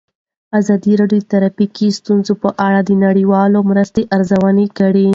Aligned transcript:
ازادي 0.59 0.93
راډیو 1.01 1.21
د 1.23 1.27
ټرافیکي 1.31 1.87
ستونزې 1.99 2.33
په 2.43 2.49
اړه 2.67 2.79
د 2.83 2.91
نړیوالو 3.05 3.59
مرستو 3.69 4.01
ارزونه 4.15 4.63
کړې. 4.79 5.07